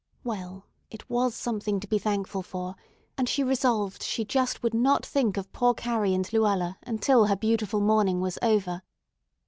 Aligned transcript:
Well, 0.23 0.65
it 0.89 1.07
was 1.11 1.35
something 1.35 1.79
to 1.79 1.85
be 1.87 1.99
thankful 1.99 2.41
for, 2.41 2.75
and 3.19 3.29
she 3.29 3.43
resolved 3.43 4.01
she 4.01 4.25
just 4.25 4.63
would 4.63 4.73
not 4.73 5.05
think 5.05 5.37
of 5.37 5.53
poor 5.53 5.75
Carrie 5.75 6.15
and 6.15 6.27
Luella 6.33 6.79
until 6.81 7.27
her 7.27 7.35
beautiful 7.35 7.81
morning 7.81 8.19
was 8.19 8.39
over. 8.41 8.81